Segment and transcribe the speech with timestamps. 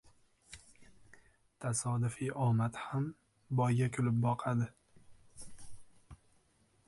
[1.65, 3.05] Tasodifiy omad ham
[3.59, 4.69] boyga kulib boqadi.